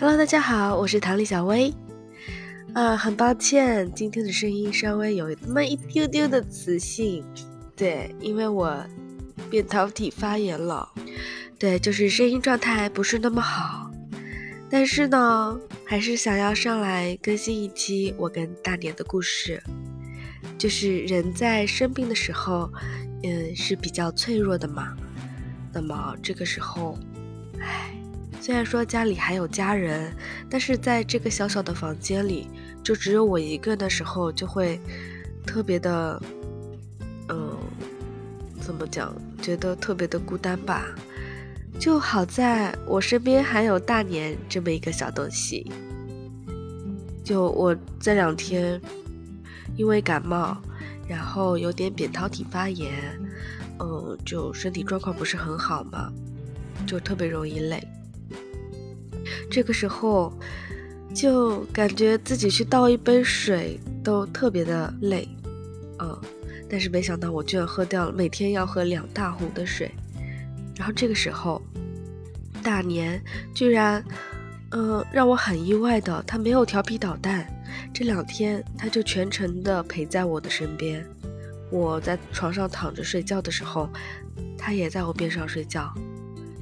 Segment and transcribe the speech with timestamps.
[0.00, 1.74] Hello，大家好，我是唐丽小薇。
[2.72, 7.24] 啊，很抱歉，今天的声音稍微有那么一丢丢的磁性。
[7.74, 8.80] 对，因为我
[9.50, 10.88] 扁桃体发炎了。
[11.58, 13.90] 对，就是声音状态不是那么好。
[14.70, 19.60] 但是呢，还是想要上来更新一期我跟大年的故事。
[20.56, 22.70] 就是人在生病的时候，
[23.24, 24.96] 嗯，是比较脆弱的嘛。
[25.72, 26.96] 那么这个时候，
[28.40, 30.12] 虽然说家里还有家人，
[30.48, 32.48] 但是在这个小小的房间里，
[32.82, 34.80] 就只有我一个的时候，就会
[35.44, 36.22] 特别的，
[37.28, 37.58] 嗯，
[38.60, 39.14] 怎么讲？
[39.42, 40.86] 觉得特别的孤单吧。
[41.78, 45.70] 就好在我身边还有大年这么一个小东西。
[47.22, 48.80] 就我这两天
[49.76, 50.56] 因为感冒，
[51.06, 52.90] 然后有点扁桃体发炎，
[53.78, 56.10] 嗯，就身体状况不是很好嘛，
[56.86, 57.86] 就特别容易累。
[59.58, 60.32] 这个时候，
[61.12, 65.28] 就感觉自己去倒一杯水都特别的累，
[65.98, 66.16] 嗯，
[66.70, 69.90] 但是没想到我居然喝掉了每天要喝两大壶的水，
[70.76, 71.60] 然后这个时候，
[72.62, 73.20] 大年
[73.52, 74.00] 居然，
[74.70, 77.44] 嗯，让我很意外的，他没有调皮捣蛋，
[77.92, 81.04] 这两天他就全程的陪在我的身边，
[81.72, 83.90] 我在床上躺着睡觉的时候，
[84.56, 85.92] 他也在我边上睡觉。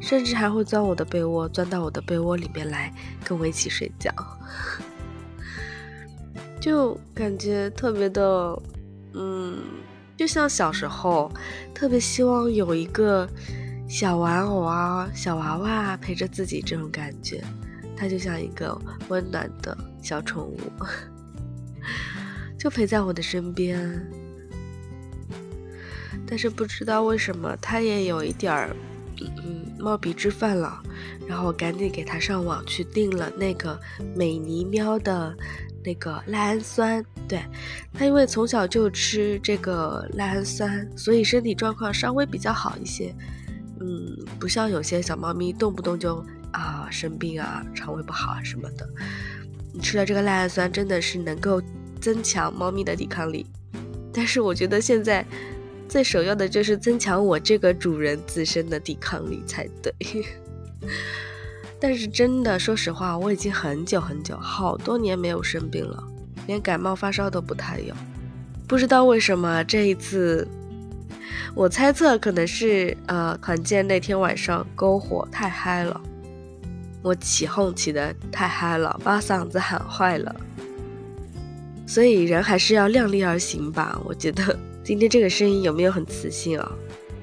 [0.00, 2.92] 甚至还会钻我的被窝，钻到我的被窝里面来
[3.24, 4.12] 跟我一起睡觉，
[6.60, 8.62] 就感觉特别的，
[9.14, 9.58] 嗯，
[10.16, 11.30] 就像小时候
[11.74, 13.28] 特别希望有一个
[13.88, 17.42] 小玩偶啊、小娃娃陪着自己这种感觉，
[17.96, 20.58] 它就像一个温暖的小宠物，
[22.58, 24.00] 就陪在我的身边。
[26.26, 28.76] 但是不知道为什么，它也有一点儿。
[29.20, 30.82] 嗯，冒鼻支犯了，
[31.26, 33.78] 然后赶紧给他上网去订了那个
[34.14, 35.36] 美妮喵的
[35.84, 37.04] 那个赖氨酸。
[37.28, 37.42] 对
[37.92, 43.14] 他，因为从小就吃这个赖氨酸，所以身体状况稍微比较好一些。
[43.80, 48.88] 嗯，不像有些小猫咪动不动就啊生病啊，肠胃不好啊什么的。
[49.72, 51.62] 你吃了这个赖氨酸，真的是能够
[52.00, 53.46] 增强猫咪的抵抗力。
[54.12, 55.24] 但是我觉得现在。
[55.88, 59.92] 最首要的就是增强我这个主人自身的抵抗力才对。
[61.80, 66.02] 但是真的，说实话，我已经很久很久，好多年没有生病了，
[66.46, 67.94] 连感冒发烧都不太有。
[68.66, 70.46] 不知道为什么这一次，
[71.54, 76.00] 我猜测可能是呃团建那天晚上篝火太嗨了，
[77.00, 80.34] 我起哄起的太嗨了，把嗓子喊坏了。
[81.86, 84.58] 所以人还是要量力而行吧，我觉得。
[84.88, 86.72] 今天这个声音有没有很磁性啊？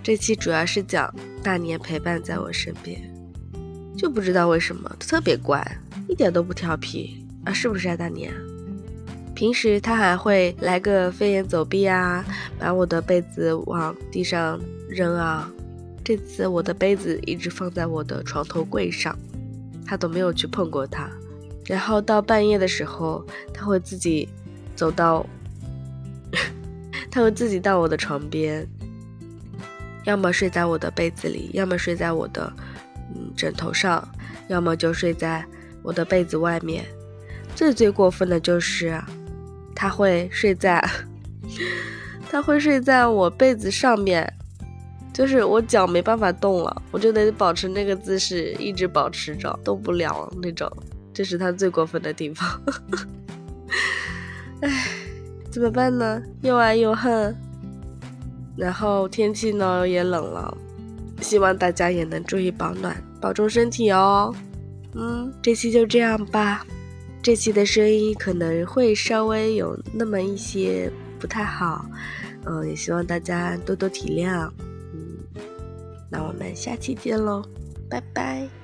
[0.00, 3.02] 这期主要是讲大年陪伴在我身边，
[3.96, 5.60] 就不知道为什么特别乖，
[6.06, 8.32] 一点都不调皮啊，是不是啊，大年？
[9.34, 12.24] 平时他还会来个飞檐走壁啊，
[12.60, 15.52] 把我的被子往地上扔啊。
[16.04, 19.18] 这次我的杯子一直放在我的床头柜上，
[19.84, 21.10] 他都没有去碰过它。
[21.66, 24.28] 然后到半夜的时候，他会自己
[24.76, 25.26] 走到。
[27.10, 28.66] 他会自己到我的床边，
[30.04, 32.52] 要么睡在我的被子里，要么睡在我的
[33.14, 34.06] 嗯枕头上，
[34.48, 35.44] 要么就睡在
[35.82, 36.84] 我的被子外面。
[37.54, 39.00] 最最过分的就是，
[39.74, 40.82] 他会睡在，
[42.30, 44.32] 他会睡在我被子上面，
[45.12, 50.70] 就是我脚没办法动了，我就得保持那个姿势，一直保持着，动不了那种。
[51.12, 52.62] 这是他最过分的地方。
[54.62, 54.97] 唉。
[55.50, 56.22] 怎么办呢？
[56.42, 57.34] 又爱又恨。
[58.56, 60.56] 然后天气呢也冷了，
[61.20, 64.34] 希望大家也能注意保暖，保重身体哦。
[64.94, 66.66] 嗯，这期就这样吧。
[67.22, 71.84] 这期的声音可能会稍微有那么一些不太好，
[72.46, 74.50] 嗯，也希望大家多多体谅。
[74.92, 75.42] 嗯，
[76.10, 77.42] 那我们下期见喽，
[77.88, 78.57] 拜拜。